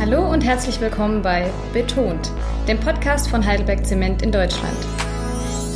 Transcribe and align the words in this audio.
Hallo 0.00 0.32
und 0.32 0.42
herzlich 0.42 0.80
willkommen 0.80 1.20
bei 1.20 1.52
Betont, 1.74 2.32
dem 2.66 2.80
Podcast 2.80 3.28
von 3.28 3.44
Heidelberg 3.44 3.84
Zement 3.84 4.22
in 4.22 4.32
Deutschland. 4.32 4.78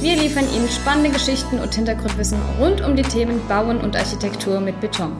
Wir 0.00 0.16
liefern 0.16 0.46
Ihnen 0.56 0.66
spannende 0.70 1.10
Geschichten 1.10 1.58
und 1.58 1.74
Hintergrundwissen 1.74 2.38
rund 2.58 2.80
um 2.80 2.96
die 2.96 3.02
Themen 3.02 3.46
Bauen 3.48 3.82
und 3.82 3.94
Architektur 3.94 4.60
mit 4.60 4.80
Beton. 4.80 5.12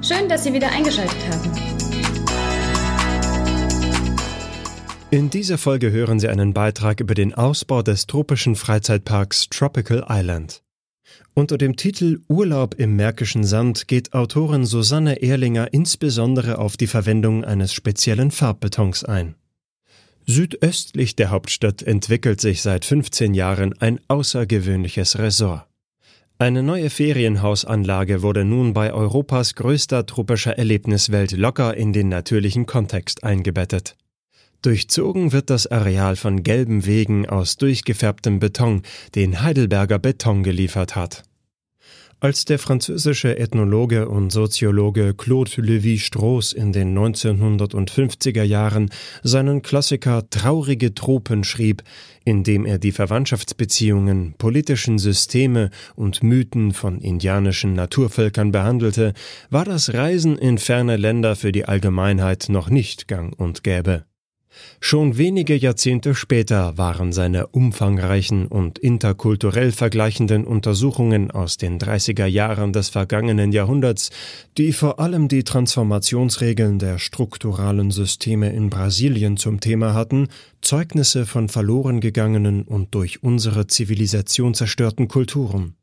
Schön, 0.00 0.30
dass 0.30 0.44
Sie 0.44 0.54
wieder 0.54 0.70
eingeschaltet 0.70 1.18
haben. 1.30 1.52
In 5.10 5.28
dieser 5.28 5.58
Folge 5.58 5.90
hören 5.90 6.18
Sie 6.18 6.28
einen 6.28 6.54
Beitrag 6.54 7.00
über 7.00 7.12
den 7.12 7.34
Ausbau 7.34 7.82
des 7.82 8.06
tropischen 8.06 8.56
Freizeitparks 8.56 9.50
Tropical 9.50 10.06
Island. 10.08 10.62
Unter 11.34 11.58
dem 11.58 11.76
Titel 11.76 12.20
Urlaub 12.28 12.74
im 12.74 12.96
Märkischen 12.96 13.44
Sand 13.44 13.88
geht 13.88 14.12
Autorin 14.12 14.64
Susanne 14.64 15.20
Ehrlinger 15.22 15.72
insbesondere 15.72 16.58
auf 16.58 16.76
die 16.76 16.86
Verwendung 16.86 17.44
eines 17.44 17.72
speziellen 17.72 18.30
Farbbetons 18.30 19.04
ein. 19.04 19.34
Südöstlich 20.26 21.16
der 21.16 21.30
Hauptstadt 21.30 21.82
entwickelt 21.82 22.40
sich 22.40 22.62
seit 22.62 22.84
15 22.84 23.34
Jahren 23.34 23.74
ein 23.80 24.00
außergewöhnliches 24.08 25.18
Resort. 25.18 25.68
Eine 26.40 26.62
neue 26.62 26.88
Ferienhausanlage 26.88 28.22
wurde 28.22 28.44
nun 28.44 28.72
bei 28.72 28.92
Europas 28.92 29.56
größter 29.56 30.06
tropischer 30.06 30.56
Erlebniswelt 30.56 31.32
locker 31.32 31.76
in 31.76 31.92
den 31.92 32.08
natürlichen 32.08 32.64
Kontext 32.64 33.24
eingebettet. 33.24 33.96
Durchzogen 34.62 35.32
wird 35.32 35.50
das 35.50 35.68
Areal 35.68 36.16
von 36.16 36.42
gelben 36.42 36.84
Wegen 36.84 37.28
aus 37.28 37.58
durchgefärbtem 37.58 38.40
Beton, 38.40 38.82
den 39.14 39.40
Heidelberger 39.40 40.00
Beton 40.00 40.42
geliefert 40.42 40.96
hat. 40.96 41.22
Als 42.20 42.44
der 42.44 42.58
französische 42.58 43.38
Ethnologe 43.38 44.08
und 44.08 44.30
Soziologe 44.30 45.14
Claude 45.14 45.52
Lévi-Strauss 45.52 46.52
in 46.52 46.72
den 46.72 46.98
1950er 46.98 48.42
Jahren 48.42 48.90
seinen 49.22 49.62
Klassiker 49.62 50.28
Traurige 50.28 50.94
Tropen 50.94 51.44
schrieb, 51.44 51.84
in 52.24 52.42
dem 52.42 52.66
er 52.66 52.80
die 52.80 52.90
Verwandtschaftsbeziehungen, 52.90 54.34
politischen 54.36 54.98
Systeme 54.98 55.70
und 55.94 56.24
Mythen 56.24 56.72
von 56.72 56.98
indianischen 56.98 57.74
Naturvölkern 57.74 58.50
behandelte, 58.50 59.12
war 59.50 59.64
das 59.64 59.94
Reisen 59.94 60.36
in 60.36 60.58
ferne 60.58 60.96
Länder 60.96 61.36
für 61.36 61.52
die 61.52 61.66
Allgemeinheit 61.66 62.46
noch 62.48 62.68
nicht 62.68 63.06
gang 63.06 63.32
und 63.38 63.62
gäbe. 63.62 64.06
Schon 64.80 65.18
wenige 65.18 65.56
Jahrzehnte 65.56 66.14
später 66.14 66.78
waren 66.78 67.12
seine 67.12 67.48
umfangreichen 67.48 68.46
und 68.46 68.78
interkulturell 68.78 69.72
vergleichenden 69.72 70.44
Untersuchungen 70.44 71.30
aus 71.30 71.56
den 71.56 71.78
30er 71.78 72.26
Jahren 72.26 72.72
des 72.72 72.88
vergangenen 72.88 73.52
Jahrhunderts, 73.52 74.10
die 74.56 74.72
vor 74.72 75.00
allem 75.00 75.28
die 75.28 75.44
Transformationsregeln 75.44 76.78
der 76.78 76.98
strukturalen 76.98 77.90
Systeme 77.90 78.52
in 78.52 78.70
Brasilien 78.70 79.36
zum 79.36 79.60
Thema 79.60 79.94
hatten, 79.94 80.28
Zeugnisse 80.62 81.26
von 81.26 81.48
verloren 81.48 82.00
gegangenen 82.00 82.62
und 82.62 82.94
durch 82.94 83.22
unsere 83.22 83.66
Zivilisation 83.66 84.54
zerstörten 84.54 85.08
Kulturen. 85.08 85.77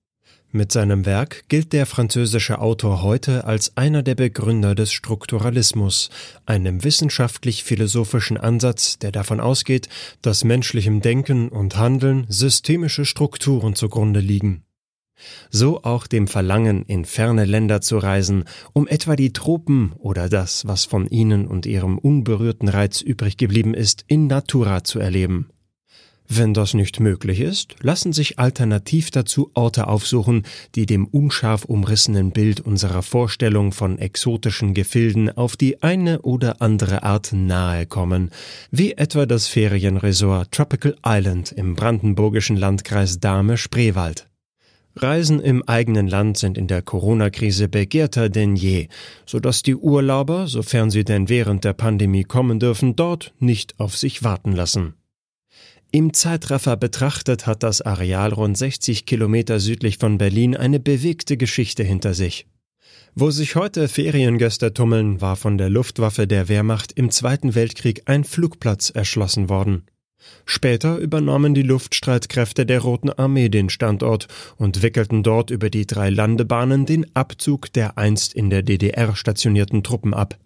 Mit 0.56 0.72
seinem 0.72 1.06
Werk 1.06 1.44
gilt 1.50 1.74
der 1.74 1.86
französische 1.86 2.60
Autor 2.60 3.02
heute 3.02 3.44
als 3.44 3.76
einer 3.76 4.04
der 4.04 4.16
Begründer 4.16 4.74
des 4.74 4.94
Strukturalismus, 4.94 6.10
einem 6.46 6.82
wissenschaftlich-philosophischen 6.82 8.38
Ansatz, 8.38 8.98
der 8.98 9.12
davon 9.12 9.42
ausgeht, 9.42 9.90
dass 10.22 10.46
menschlichem 10.46 11.02
Denken 11.02 11.50
und 11.50 11.76
Handeln 11.76 12.26
systemische 12.30 13.04
Strukturen 13.04 13.76
zugrunde 13.76 14.22
liegen. 14.22 14.64
So 15.50 15.84
auch 15.84 16.08
dem 16.08 16.26
Verlangen, 16.26 16.84
in 16.84 17.04
ferne 17.04 17.44
Länder 17.44 17.82
zu 17.82 17.98
reisen, 17.98 18.46
um 18.72 18.88
etwa 18.88 19.18
die 19.18 19.34
Tropen 19.34 19.92
oder 19.98 20.30
das, 20.30 20.66
was 20.66 20.86
von 20.86 21.06
ihnen 21.08 21.48
und 21.48 21.66
ihrem 21.66 21.98
unberührten 21.98 22.70
Reiz 22.70 23.02
übrig 23.02 23.36
geblieben 23.36 23.74
ist, 23.74 24.06
in 24.08 24.28
Natura 24.28 24.86
zu 24.86 25.00
erleben. 25.00 25.50
Wenn 26.28 26.56
das 26.56 26.74
nicht 26.74 27.00
möglich 27.00 27.40
ist, 27.40 27.76
lassen 27.82 28.12
sich 28.12 28.40
alternativ 28.40 29.12
dazu 29.12 29.52
Orte 29.54 29.88
aufsuchen, 29.88 30.44
die 30.74 30.88
dem 30.88 31.06
unscharf 31.06 31.66
umrissenen 31.66 32.32
Bild 32.32 32.62
unserer 32.62 33.04
Vorstellung 33.04 33.72
von 33.72 34.00
exotischen 34.00 34.74
Gefilden 34.74 35.30
auf 35.30 35.56
die 35.56 35.84
eine 35.84 36.24
oder 36.24 36.62
andere 36.64 37.04
Art 37.04 37.32
nahe 37.32 37.86
kommen, 37.86 38.32
wie 38.72 38.94
etwa 38.94 39.28
das 39.28 39.48
Ferienresort 39.48 40.52
Tropical 40.52 40.96
Island 41.06 41.52
im 41.52 41.76
brandenburgischen 41.76 42.58
Landkreis 42.58 43.20
Dahme-Spreewald. 43.20 44.28
Reisen 44.98 45.42
im 45.42 45.62
eigenen 45.68 46.08
Land 46.08 46.38
sind 46.38 46.58
in 46.58 46.68
der 46.68 46.82
Corona-Krise 46.82 47.68
begehrter 47.68 48.30
denn 48.30 48.56
je, 48.56 48.88
so 49.26 49.40
dass 49.40 49.62
die 49.62 49.76
Urlauber, 49.76 50.48
sofern 50.48 50.90
sie 50.90 51.04
denn 51.04 51.30
während 51.30 51.66
der 51.66 51.74
Pandemie 51.74 52.24
kommen 52.24 52.60
dürfen, 52.60 52.96
dort 52.96 53.34
nicht 53.40 53.80
auf 53.80 53.96
sich 53.98 54.24
warten 54.24 54.54
lassen. 54.54 54.96
Im 55.96 56.12
Zeitraffer 56.12 56.76
betrachtet 56.76 57.48
hat 57.48 57.64
das 57.64 57.82
Areal 57.82 58.34
rund 58.34 58.58
60 58.58 59.06
Kilometer 59.06 59.62
südlich 59.62 59.98
von 59.98 60.18
Berlin 60.18 60.54
eine 60.54 60.82
bewegte 60.82 61.38
Geschichte 61.38 61.84
hinter 61.84 62.14
sich. 62.14 62.48
Wo 63.14 63.32
sich 63.32 63.56
heute 63.56 63.88
Feriengäste 63.88 64.74
tummeln, 64.74 65.22
war 65.22 65.38
von 65.38 65.58
der 65.58 65.70
Luftwaffe 65.70 66.28
der 66.28 66.50
Wehrmacht 66.50 66.92
im 66.92 67.12
Zweiten 67.12 67.56
Weltkrieg 67.56 68.02
ein 68.08 68.26
Flugplatz 68.26 68.90
erschlossen 68.90 69.48
worden. 69.48 69.86
Später 70.44 70.98
übernahmen 70.98 71.54
die 71.54 71.62
Luftstreitkräfte 71.62 72.66
der 72.66 72.82
Roten 72.82 73.12
Armee 73.12 73.48
den 73.48 73.70
Standort 73.70 74.28
und 74.58 74.84
wickelten 74.84 75.24
dort 75.24 75.50
über 75.50 75.70
die 75.70 75.88
drei 75.88 76.10
Landebahnen 76.10 76.86
den 76.86 77.16
Abzug 77.16 77.72
der 77.72 77.98
einst 77.98 78.34
in 78.34 78.50
der 78.50 78.64
DDR 78.64 79.16
stationierten 79.16 79.82
Truppen 79.82 80.14
ab. 80.14 80.38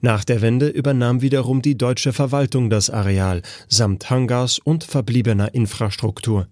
Nach 0.00 0.24
der 0.24 0.42
Wende 0.42 0.68
übernahm 0.68 1.22
wiederum 1.22 1.62
die 1.62 1.76
deutsche 1.76 2.12
Verwaltung 2.12 2.70
das 2.70 2.90
Areal 2.90 3.42
samt 3.68 4.10
Hangars 4.10 4.58
und 4.58 4.84
verbliebener 4.84 5.54
Infrastruktur. 5.54 6.48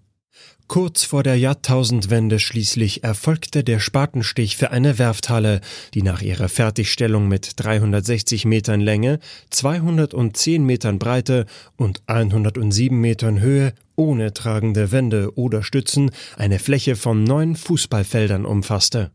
Kurz 0.67 1.03
vor 1.03 1.21
der 1.21 1.37
Jahrtausendwende 1.37 2.39
schließlich 2.39 3.03
erfolgte 3.03 3.63
der 3.63 3.79
Spatenstich 3.79 4.57
für 4.57 4.71
eine 4.71 4.97
Werfthalle, 4.97 5.61
die 5.93 6.01
nach 6.01 6.23
ihrer 6.23 6.49
Fertigstellung 6.49 7.27
mit 7.27 7.51
360 7.57 8.45
Metern 8.45 8.81
Länge, 8.81 9.19
210 9.51 10.65
Metern 10.65 10.97
Breite 10.97 11.45
und 11.77 12.01
107 12.07 12.99
Metern 12.99 13.39
Höhe 13.39 13.73
ohne 13.95 14.33
tragende 14.33 14.91
Wände 14.91 15.37
oder 15.37 15.61
Stützen 15.61 16.09
eine 16.35 16.57
Fläche 16.57 16.95
von 16.95 17.23
neun 17.23 17.55
Fußballfeldern 17.55 18.45
umfasste. 18.45 19.11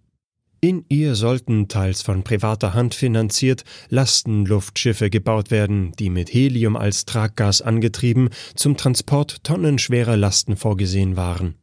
In 0.62 0.84
ihr 0.88 1.15
sollten, 1.15 1.69
teils 1.69 2.03
von 2.03 2.22
privater 2.22 2.75
Hand 2.75 2.94
finanziert, 2.94 3.65
Lastenluftschiffe 3.88 5.09
gebaut 5.09 5.50
werden, 5.50 5.93
die 5.98 6.10
mit 6.10 6.34
Helium 6.34 6.76
als 6.76 7.06
Traggas 7.06 7.62
angetrieben 7.62 8.28
zum 8.56 8.76
Transport 8.76 9.43
tonnenschwerer 9.43 10.19
Lasten 10.19 10.56
vorgesehen 10.56 11.16
waren. 11.16 11.54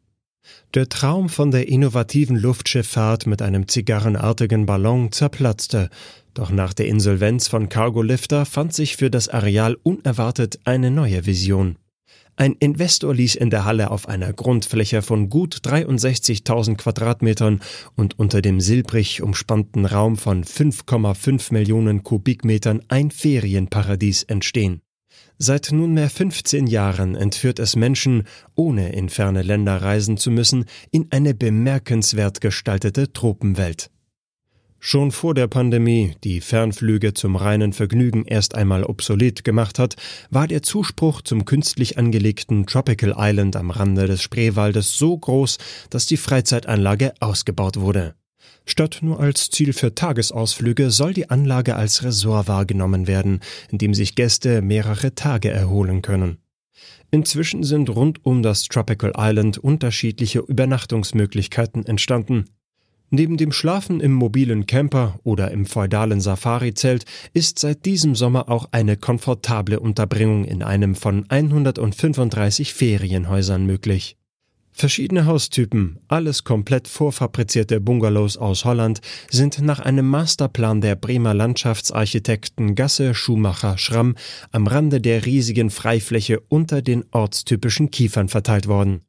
Der 0.74 0.90
Traum 0.90 1.30
von 1.30 1.52
der 1.52 1.68
innovativen 1.68 2.38
Luftschifffahrt 2.38 3.28
mit 3.28 3.44
einem 3.44 3.68
zigarrenartigen 3.68 4.66
Ballon 4.66 5.12
zerplatzte, 5.12 5.92
doch 6.34 6.50
nach 6.50 6.74
der 6.74 6.88
Insolvenz 6.88 7.48
von 7.48 7.70
Cargo 7.70 8.02
Lifter 8.02 8.46
fand 8.46 8.74
sich 8.74 8.96
für 8.96 9.12
das 9.12 9.30
Areal 9.30 9.78
unerwartet 9.84 10.60
eine 10.64 10.90
neue 10.90 11.28
Vision. 11.28 11.78
Ein 12.40 12.54
Investor 12.60 13.16
ließ 13.16 13.34
in 13.34 13.50
der 13.50 13.66
Halle 13.66 13.90
auf 13.90 14.08
einer 14.08 14.32
Grundfläche 14.32 15.02
von 15.02 15.28
gut 15.28 15.56
63.000 15.64 16.76
Quadratmetern 16.76 17.62
und 17.96 18.20
unter 18.20 18.44
dem 18.44 18.62
silbrig 18.62 19.24
umspannten 19.24 19.88
Raum 19.88 20.18
von 20.18 20.44
5,5 20.44 21.52
Millionen 21.52 22.04
Kubikmetern 22.04 22.84
ein 22.90 23.10
Ferienparadies 23.10 24.22
entstehen. 24.22 24.82
Seit 25.40 25.72
nunmehr 25.72 26.12
15 26.12 26.68
Jahren 26.68 27.16
entführt 27.16 27.58
es 27.58 27.76
Menschen, 27.76 28.28
ohne 28.54 28.94
in 28.94 29.10
ferne 29.10 29.42
Länder 29.42 29.82
reisen 29.82 30.18
zu 30.18 30.30
müssen, 30.30 30.66
in 30.92 31.08
eine 31.10 31.34
bemerkenswert 31.34 32.40
gestaltete 32.40 33.12
Tropenwelt. 33.14 33.90
Schon 34.80 35.12
vor 35.12 35.34
der 35.34 35.48
Pandemie, 35.48 36.16
die 36.24 36.40
Fernflüge 36.40 37.14
zum 37.14 37.36
reinen 37.36 37.74
Vergnügen 37.74 38.26
erst 38.26 38.56
einmal 38.56 38.84
obsolet 38.84 39.44
gemacht 39.44 39.80
hat, 39.80 39.96
war 40.30 40.48
der 40.48 40.62
Zuspruch 40.62 41.22
zum 41.22 41.46
künstlich 41.46 41.98
angelegten 41.98 42.66
Tropical 42.68 43.16
Island 43.18 43.56
am 43.56 43.72
Rande 43.72 44.08
des 44.08 44.22
Spreewaldes 44.22 44.98
so 44.98 45.18
groß, 45.18 45.58
dass 45.90 46.06
die 46.06 46.18
Freizeitanlage 46.18 47.14
ausgebaut 47.20 47.80
wurde. 47.80 48.16
Statt 48.66 49.00
nur 49.02 49.20
als 49.20 49.50
Ziel 49.50 49.74
für 49.74 49.96
Tagesausflüge 49.96 50.92
soll 50.92 51.14
die 51.14 51.30
Anlage 51.30 51.76
als 51.76 52.04
Resort 52.04 52.48
wahrgenommen 52.48 53.08
werden, 53.08 53.40
in 53.72 53.78
dem 53.78 53.94
sich 53.94 54.16
Gäste 54.16 54.62
mehrere 54.62 55.16
Tage 55.16 55.50
erholen 55.50 56.02
können. 56.02 56.38
Inzwischen 57.10 57.64
sind 57.64 57.90
rund 57.90 58.26
um 58.26 58.44
das 58.44 58.64
Tropical 58.64 59.14
Island 59.18 59.58
unterschiedliche 59.58 60.40
Übernachtungsmöglichkeiten 60.40 61.86
entstanden. 61.86 62.46
Neben 63.10 63.38
dem 63.38 63.54
Schlafen 63.54 64.02
im 64.02 64.14
mobilen 64.14 64.66
Camper 64.66 65.20
oder 65.24 65.52
im 65.52 65.66
feudalen 65.66 66.20
Safari-Zelt 66.20 67.06
ist 67.34 67.58
seit 67.58 67.86
diesem 67.86 68.16
Sommer 68.16 68.50
auch 68.50 68.68
eine 68.72 68.98
komfortable 68.98 69.80
Unterbringung 69.80 70.44
in 70.44 70.62
einem 70.62 70.94
von 70.94 71.26
135 71.30 72.74
Ferienhäusern 72.74 73.66
möglich. 73.66 74.18
Verschiedene 74.80 75.26
Haustypen, 75.26 75.98
alles 76.08 76.44
komplett 76.44 76.88
vorfabrizierte 76.88 77.82
Bungalows 77.82 78.38
aus 78.38 78.64
Holland, 78.64 79.00
sind 79.28 79.60
nach 79.60 79.80
einem 79.80 80.08
Masterplan 80.08 80.82
der 80.82 80.96
Bremer 80.96 81.34
Landschaftsarchitekten 81.34 82.76
Gasse 82.76 83.16
Schumacher 83.16 83.80
Schramm 83.80 84.16
am 84.52 84.68
Rande 84.68 85.02
der 85.02 85.26
riesigen 85.26 85.72
Freifläche 85.72 86.42
unter 86.42 86.84
den 86.84 87.06
ortstypischen 87.10 87.90
Kiefern 87.90 88.28
verteilt 88.28 88.68
worden. 88.68 89.07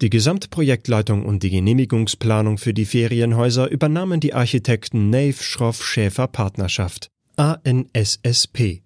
Die 0.00 0.10
Gesamtprojektleitung 0.10 1.24
und 1.24 1.42
die 1.42 1.50
Genehmigungsplanung 1.50 2.58
für 2.58 2.74
die 2.74 2.84
Ferienhäuser 2.84 3.70
übernahmen 3.70 4.20
die 4.20 4.34
Architekten 4.34 5.10
Nave 5.10 5.42
Schroff 5.42 5.84
Schäfer 5.84 6.26
Partnerschaft 6.26 7.08
ANSSP. 7.36 8.82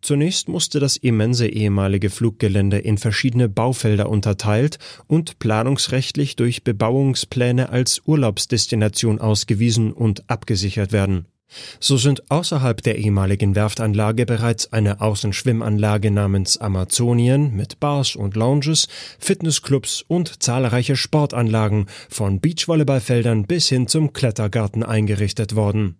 Zunächst 0.00 0.48
musste 0.48 0.80
das 0.80 0.98
immense 0.98 1.48
ehemalige 1.48 2.10
Fluggelände 2.10 2.78
in 2.78 2.98
verschiedene 2.98 3.48
Baufelder 3.48 4.10
unterteilt 4.10 4.78
und 5.06 5.38
planungsrechtlich 5.38 6.36
durch 6.36 6.62
Bebauungspläne 6.62 7.70
als 7.70 8.02
Urlaubsdestination 8.04 9.18
ausgewiesen 9.18 9.92
und 9.92 10.28
abgesichert 10.28 10.92
werden. 10.92 11.24
So 11.80 11.96
sind 11.96 12.30
außerhalb 12.30 12.82
der 12.82 12.98
ehemaligen 12.98 13.54
Werftanlage 13.54 14.26
bereits 14.26 14.72
eine 14.72 15.00
Außenschwimmanlage 15.00 16.10
namens 16.10 16.58
Amazonien 16.58 17.54
mit 17.54 17.80
Bars 17.80 18.16
und 18.16 18.36
Lounges, 18.36 18.88
Fitnessclubs 19.18 20.02
und 20.06 20.42
zahlreiche 20.42 20.96
Sportanlagen 20.96 21.86
von 22.08 22.40
Beachvolleyballfeldern 22.40 23.46
bis 23.46 23.68
hin 23.68 23.86
zum 23.86 24.12
Klettergarten 24.12 24.82
eingerichtet 24.82 25.54
worden. 25.54 25.98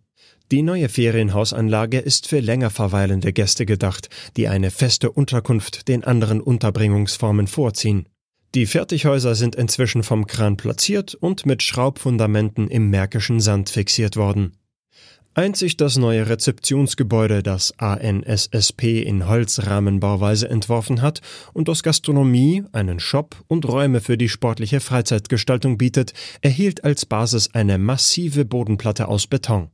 Die 0.51 0.63
neue 0.63 0.89
Ferienhausanlage 0.89 1.99
ist 1.99 2.29
für 2.29 2.41
länger 2.41 2.71
verweilende 2.71 3.33
Gäste 3.33 3.65
gedacht, 3.65 4.11
die 4.37 4.49
eine 4.49 4.71
feste 4.71 5.11
Unterkunft 5.11 5.89
den 5.89 6.05
anderen 6.05 6.41
Unterbringungsformen 6.41 7.47
vorziehen. 7.47 8.09
Die 8.55 8.67
Fertighäuser 8.67 9.35
sind 9.35 9.57
inzwischen 9.57 10.03
vom 10.03 10.27
Kran 10.27 10.57
platziert 10.57 11.15
und 11.15 11.45
mit 11.45 11.63
Schraubfundamenten 11.63 12.69
im 12.69 12.91
märkischen 12.91 13.41
Sand 13.41 13.71
fixiert 13.71 14.17
worden. 14.17 14.53
Einzig 15.37 15.77
das 15.77 15.97
neue 15.97 16.29
Rezeptionsgebäude, 16.29 17.43
das 17.43 17.77
ANSSP 17.79 19.03
in 19.03 19.27
Holzrahmenbauweise 19.27 20.49
entworfen 20.49 21.03
hat 21.03 21.23
und 21.53 21.67
das 21.67 21.83
Gastronomie, 21.83 22.63
einen 22.71 23.01
Shop 23.01 23.35
und 23.49 23.67
Räume 23.67 24.01
für 24.01 24.17
die 24.17 24.29
sportliche 24.29 24.79
Freizeitgestaltung 24.79 25.77
bietet, 25.77 26.13
erhielt 26.41 26.85
als 26.85 27.05
Basis 27.05 27.53
eine 27.53 27.79
massive 27.79 28.45
Bodenplatte 28.45 29.09
aus 29.09 29.27
Beton. 29.27 29.71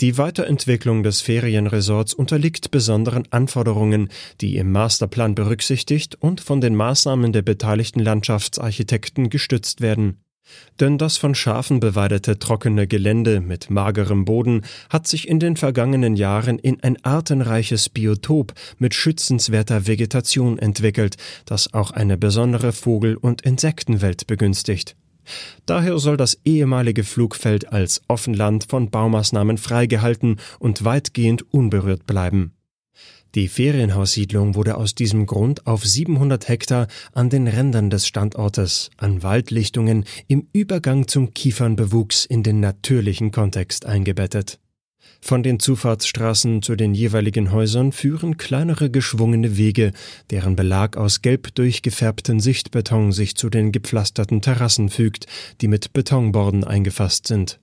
Die 0.00 0.18
Weiterentwicklung 0.18 1.02
des 1.02 1.22
Ferienresorts 1.22 2.12
unterliegt 2.12 2.70
besonderen 2.70 3.24
Anforderungen, 3.30 4.10
die 4.42 4.58
im 4.58 4.70
Masterplan 4.72 5.34
berücksichtigt 5.34 6.16
und 6.20 6.42
von 6.42 6.60
den 6.60 6.76
Maßnahmen 6.76 7.32
der 7.32 7.42
beteiligten 7.42 8.00
Landschaftsarchitekten 8.00 9.30
gestützt 9.30 9.80
werden. 9.80 10.22
Denn 10.80 10.98
das 10.98 11.16
von 11.16 11.34
Schafen 11.34 11.80
beweidete 11.80 12.38
trockene 12.38 12.86
Gelände 12.86 13.40
mit 13.40 13.70
magerem 13.70 14.24
Boden 14.24 14.62
hat 14.90 15.06
sich 15.06 15.28
in 15.28 15.40
den 15.40 15.56
vergangenen 15.56 16.16
Jahren 16.16 16.58
in 16.58 16.82
ein 16.82 17.02
artenreiches 17.04 17.88
Biotop 17.88 18.54
mit 18.78 18.94
schützenswerter 18.94 19.86
Vegetation 19.86 20.58
entwickelt, 20.58 21.16
das 21.46 21.74
auch 21.74 21.90
eine 21.90 22.16
besondere 22.16 22.72
Vogel- 22.72 23.16
und 23.16 23.42
Insektenwelt 23.42 24.26
begünstigt. 24.26 24.96
Daher 25.66 25.98
soll 25.98 26.16
das 26.16 26.38
ehemalige 26.44 27.04
Flugfeld 27.04 27.72
als 27.72 28.02
Offenland 28.08 28.64
von 28.68 28.90
Baumaßnahmen 28.90 29.58
freigehalten 29.58 30.36
und 30.58 30.84
weitgehend 30.84 31.52
unberührt 31.52 32.06
bleiben. 32.06 32.52
Die 33.34 33.48
Ferienhaussiedlung 33.48 34.54
wurde 34.54 34.76
aus 34.76 34.94
diesem 34.94 35.26
Grund 35.26 35.66
auf 35.66 35.84
700 35.84 36.48
Hektar 36.48 36.88
an 37.12 37.28
den 37.28 37.46
Rändern 37.46 37.90
des 37.90 38.06
Standortes, 38.06 38.90
an 38.96 39.22
Waldlichtungen 39.22 40.04
im 40.28 40.48
Übergang 40.52 41.08
zum 41.08 41.34
Kiefernbewuchs 41.34 42.24
in 42.24 42.42
den 42.42 42.60
natürlichen 42.60 43.30
Kontext 43.30 43.84
eingebettet. 43.84 44.58
Von 45.20 45.42
den 45.42 45.58
Zufahrtsstraßen 45.58 46.62
zu 46.62 46.76
den 46.76 46.94
jeweiligen 46.94 47.50
Häusern 47.52 47.92
führen 47.92 48.36
kleinere 48.36 48.90
geschwungene 48.90 49.56
Wege, 49.56 49.92
deren 50.30 50.56
Belag 50.56 50.96
aus 50.96 51.22
gelb 51.22 51.54
durchgefärbten 51.54 52.40
Sichtbeton 52.40 53.12
sich 53.12 53.34
zu 53.34 53.50
den 53.50 53.72
gepflasterten 53.72 54.40
Terrassen 54.40 54.88
fügt, 54.88 55.26
die 55.60 55.68
mit 55.68 55.92
Betonborden 55.92 56.64
eingefasst 56.64 57.26
sind. 57.26 57.60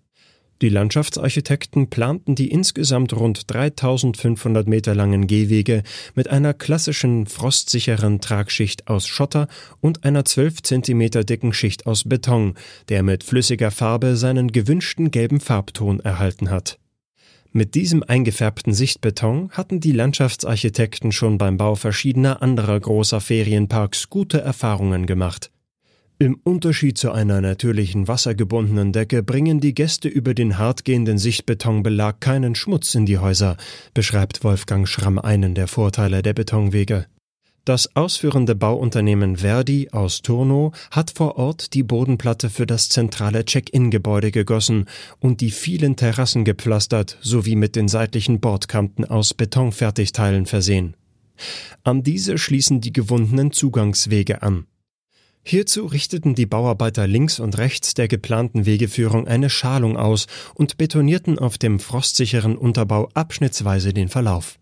Die 0.62 0.70
Landschaftsarchitekten 0.70 1.90
planten 1.90 2.34
die 2.34 2.50
insgesamt 2.50 3.12
rund 3.14 3.52
3500 3.54 4.68
Meter 4.68 4.96
langen 4.96 5.28
Gehwege 5.28 5.84
mit 6.16 6.30
einer 6.30 6.54
klassischen 6.54 7.28
frostsicheren 7.28 8.22
Tragschicht 8.22 8.88
aus 8.88 9.06
Schotter 9.06 9.50
und 9.82 10.06
einer 10.06 10.24
12 10.24 10.64
Zentimeter 10.64 11.26
dicken 11.26 11.52
Schicht 11.52 11.86
aus 11.86 12.06
Beton, 12.06 12.54
der 12.88 13.04
mit 13.04 13.26
flüssiger 13.26 13.70
Farbe 13.70 14.16
seinen 14.16 14.54
gewünschten 14.54 15.12
gelben 15.12 15.42
Farbton 15.42 16.00
erhalten 16.00 16.50
hat. 16.50 16.80
Mit 17.52 17.76
diesem 17.76 18.04
eingefärbten 18.04 18.74
Sichtbeton 18.74 19.50
hatten 19.52 19.82
die 19.82 19.94
Landschaftsarchitekten 19.94 21.12
schon 21.12 21.38
beim 21.38 21.58
Bau 21.58 21.76
verschiedener 21.76 22.42
anderer 22.42 22.80
großer 22.80 23.20
Ferienparks 23.20 24.10
gute 24.10 24.42
Erfahrungen 24.42 25.06
gemacht. 25.06 25.52
Im 26.18 26.40
Unterschied 26.46 26.98
zu 26.98 27.12
einer 27.12 27.42
natürlichen 27.42 28.08
wassergebundenen 28.08 28.94
Decke 28.94 29.22
bringen 29.22 29.60
die 29.60 29.74
Gäste 29.74 30.08
über 30.08 30.34
den 30.34 30.58
hartgehenden 30.58 31.18
Sichtbetonbelag 31.18 32.22
keinen 32.22 32.56
Schmutz 32.56 32.96
in 32.96 33.06
die 33.06 33.18
Häuser, 33.18 33.58
beschreibt 33.94 34.46
Wolfgang 34.46 34.88
Schramm 34.88 35.20
einen 35.20 35.56
der 35.56 35.68
Vorteile 35.68 36.22
der 36.22 36.34
Betonwege. 36.34 37.08
Das 37.66 37.98
ausführende 37.98 38.56
Bauunternehmen 38.56 39.38
Verdi 39.38 39.90
aus 39.92 40.22
Turno 40.22 40.72
hat 40.90 41.12
vor 41.12 41.36
Ort 41.36 41.74
die 41.74 41.84
Bodenplatte 41.84 42.50
für 42.50 42.66
das 42.66 42.88
zentrale 42.88 43.44
Check-in-Gebäude 43.44 44.32
gegossen 44.32 44.86
und 45.20 45.42
die 45.42 45.52
vielen 45.52 45.98
Terrassen 45.98 46.46
gepflastert 46.46 47.18
sowie 47.22 47.58
mit 47.58 47.76
den 47.76 47.90
seitlichen 47.90 48.40
Bordkanten 48.40 49.04
aus 49.04 49.34
Betonfertigteilen 49.34 50.46
versehen. 50.46 50.96
An 51.84 52.04
diese 52.04 52.38
schließen 52.38 52.80
die 52.80 52.94
gewundenen 52.94 53.52
Zugangswege 53.52 54.42
an. 54.44 54.66
Hierzu 55.48 55.86
richteten 55.86 56.34
die 56.34 56.48
Bauarbeiter 56.48 57.06
links 57.06 57.40
und 57.40 57.60
rechts 57.60 57.94
der 57.94 58.08
geplanten 58.08 58.66
Wegeführung 58.66 59.28
eine 59.28 59.52
Schalung 59.52 59.96
aus 59.96 60.26
und 60.56 60.78
betonierten 60.78 61.38
auf 61.38 61.60
dem 61.60 61.80
frostsicheren 61.80 62.58
Unterbau 62.58 63.10
abschnittsweise 63.14 63.94
den 63.94 64.10
Verlauf. 64.10 64.58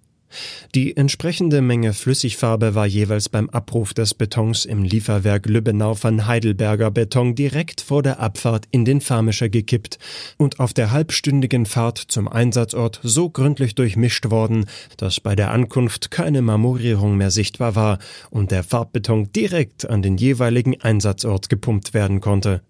Die 0.75 0.97
entsprechende 0.97 1.61
Menge 1.61 1.93
Flüssigfarbe 1.93 2.75
war 2.75 2.85
jeweils 2.85 3.29
beim 3.29 3.49
Abruf 3.49 3.93
des 3.93 4.13
Betons 4.13 4.65
im 4.65 4.83
Lieferwerk 4.83 5.45
Lübbenau 5.45 5.95
von 5.95 6.25
Heidelberger 6.27 6.91
Beton 6.91 7.35
direkt 7.35 7.81
vor 7.81 8.03
der 8.03 8.19
Abfahrt 8.19 8.65
in 8.71 8.85
den 8.85 9.01
Farmischer 9.01 9.49
gekippt 9.49 9.99
und 10.37 10.59
auf 10.59 10.73
der 10.73 10.91
halbstündigen 10.91 11.65
Fahrt 11.65 11.97
zum 11.97 12.27
Einsatzort 12.27 12.99
so 13.03 13.29
gründlich 13.29 13.75
durchmischt 13.75 14.29
worden, 14.29 14.65
dass 14.97 15.19
bei 15.19 15.35
der 15.35 15.51
Ankunft 15.51 16.11
keine 16.11 16.41
Marmorierung 16.41 17.17
mehr 17.17 17.31
sichtbar 17.31 17.75
war 17.75 17.99
und 18.29 18.51
der 18.51 18.63
Farbbeton 18.63 19.31
direkt 19.31 19.89
an 19.89 20.01
den 20.01 20.17
jeweiligen 20.17 20.81
Einsatzort 20.81 21.49
gepumpt 21.49 21.93
werden 21.93 22.19
konnte. 22.19 22.61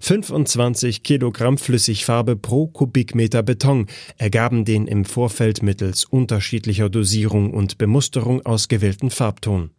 25 0.00 1.02
Kilogramm 1.02 1.58
Flüssigfarbe 1.58 2.36
pro 2.36 2.66
Kubikmeter 2.66 3.42
Beton 3.42 3.86
ergaben 4.18 4.64
den 4.64 4.86
im 4.86 5.04
Vorfeld 5.04 5.62
mittels 5.62 6.04
unterschiedlicher 6.04 6.88
Dosierung 6.88 7.52
und 7.52 7.78
Bemusterung 7.78 8.44
ausgewählten 8.44 9.10
Farbton. 9.10 9.70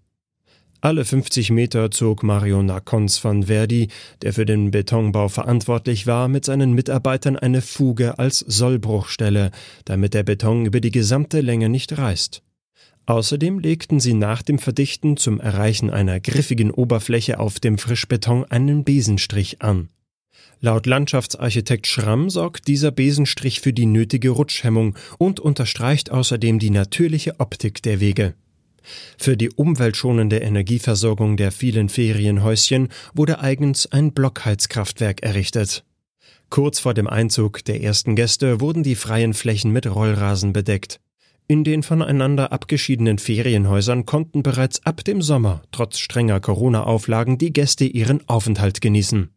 Alle 0.82 1.04
50 1.04 1.50
Meter 1.50 1.90
zog 1.90 2.22
Mario 2.22 2.62
Nacons 2.62 3.24
van 3.24 3.44
Verdi, 3.44 3.88
der 4.22 4.34
für 4.34 4.46
den 4.46 4.70
Betonbau 4.70 5.30
verantwortlich 5.30 6.06
war, 6.06 6.28
mit 6.28 6.46
seinen 6.46 6.74
Mitarbeitern 6.74 7.38
eine 7.38 7.64
Fuge 7.64 8.20
als 8.20 8.40
Sollbruchstelle, 8.40 9.50
damit 9.86 10.14
der 10.14 10.22
Beton 10.22 10.66
über 10.68 10.82
die 10.82 10.92
gesamte 10.92 11.42
Länge 11.42 11.70
nicht 11.70 11.98
reißt. 11.98 12.45
Außerdem 13.08 13.60
legten 13.60 14.00
sie 14.00 14.14
nach 14.14 14.42
dem 14.42 14.58
Verdichten 14.58 15.18
zum 15.18 15.40
Erreichen 15.40 15.90
einer 15.92 16.20
griffigen 16.20 16.72
Oberfläche 16.72 17.40
auf 17.40 17.60
dem 17.60 17.78
Frischbeton 17.78 18.46
einen 18.46 18.84
Besenstrich 18.84 19.62
an. 19.62 19.90
Laut 20.60 20.88
Landschaftsarchitekt 20.88 21.86
Schramm 21.86 22.30
sorgt 22.30 22.68
dieser 22.68 22.92
Besenstrich 22.92 23.60
für 23.60 23.74
die 23.74 23.86
nötige 23.86 24.32
Rutschhemmung 24.32 24.96
und 25.20 25.40
unterstreicht 25.40 26.10
außerdem 26.12 26.60
die 26.60 26.72
natürliche 26.72 27.40
Optik 27.40 27.84
der 27.84 28.00
Wege. 28.00 28.34
Für 29.18 29.36
die 29.36 29.50
umweltschonende 29.50 30.38
Energieversorgung 30.38 31.38
der 31.38 31.52
vielen 31.52 31.90
Ferienhäuschen 31.90 32.90
wurde 33.14 33.40
eigens 33.40 33.92
ein 33.92 34.14
Blockheizkraftwerk 34.14 35.24
errichtet. 35.24 35.84
Kurz 36.50 36.80
vor 36.80 36.94
dem 36.94 37.08
Einzug 37.08 37.66
der 37.66 37.82
ersten 37.82 38.16
Gäste 38.16 38.62
wurden 38.62 38.84
die 38.84 38.96
freien 38.96 39.34
Flächen 39.34 39.72
mit 39.72 39.88
Rollrasen 39.88 40.54
bedeckt. 40.54 41.00
In 41.48 41.64
den 41.64 41.84
voneinander 41.84 42.52
abgeschiedenen 42.52 43.20
Ferienhäusern 43.20 44.08
konnten 44.08 44.42
bereits 44.42 44.84
ab 44.86 45.04
dem 45.04 45.22
Sommer, 45.22 45.62
trotz 45.72 46.00
strenger 46.00 46.40
Corona-Auflagen, 46.40 47.38
die 47.38 47.54
Gäste 47.54 47.86
ihren 47.86 48.28
Aufenthalt 48.28 48.82
genießen. 48.82 49.30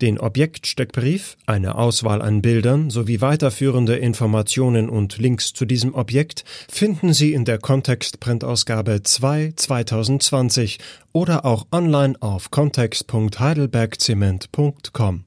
Den 0.00 0.18
Objektsteckbrief, 0.18 1.36
eine 1.46 1.76
Auswahl 1.76 2.20
an 2.22 2.42
Bildern 2.42 2.90
sowie 2.90 3.20
weiterführende 3.20 3.94
Informationen 3.96 4.88
und 4.88 5.18
Links 5.18 5.52
zu 5.52 5.66
diesem 5.66 5.94
Objekt 5.94 6.44
finden 6.68 7.12
Sie 7.12 7.32
in 7.32 7.44
der 7.44 7.58
Kontext-Printausgabe 7.58 9.02
2 9.02 9.52
2020 9.54 10.78
oder 11.12 11.44
auch 11.44 11.66
online 11.70 12.14
auf 12.20 12.50
kontext.heidelbergzement.com. 12.50 15.24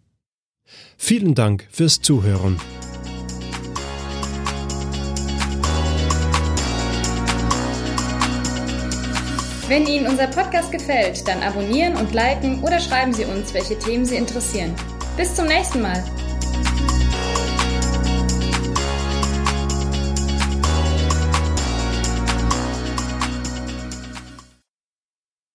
Vielen 0.98 1.36
Dank 1.36 1.68
fürs 1.72 2.02
Zuhören. 2.02 2.60
Wenn 9.68 9.88
Ihnen 9.88 10.08
unser 10.08 10.28
Podcast 10.28 10.74
gefällt, 10.74 11.26
dann 11.26 11.42
abonnieren 11.42 11.96
und 11.96 12.14
liken 12.14 12.62
oder 12.64 12.80
schreiben 12.80 13.14
Sie 13.14 13.24
uns, 13.24 13.54
welche 13.54 13.80
Themen 13.80 14.06
Sie 14.06 14.18
interessieren. 14.18 14.76
Bis 15.16 15.36
zum 15.36 15.46
nächsten 15.46 15.82
Mal. 15.82 16.04